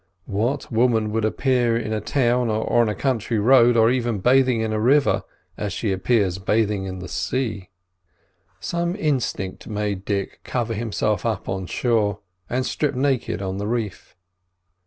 What 0.25 0.71
woman 0.71 1.11
would 1.11 1.23
appear 1.23 1.77
in 1.77 1.93
a 1.93 2.01
town 2.01 2.49
or 2.49 2.67
on 2.81 2.89
a 2.89 2.95
country 2.95 3.37
road, 3.37 3.77
or 3.77 3.91
even 3.91 4.17
bathing 4.17 4.61
in 4.61 4.73
a 4.73 4.79
river, 4.79 5.23
as 5.57 5.73
she 5.73 5.91
appears 5.91 6.39
bathing 6.39 6.85
in 6.85 6.97
the 6.97 7.07
sea? 7.07 7.69
Some 8.59 8.95
instinct 8.95 9.67
made 9.67 10.03
Dick 10.03 10.39
cover 10.43 10.73
himself 10.73 11.23
up 11.23 11.47
on 11.47 11.67
shore, 11.67 12.21
and 12.49 12.65
strip 12.65 12.95
naked 12.95 13.43
on 13.43 13.59
the 13.59 13.67
reef. 13.67 14.15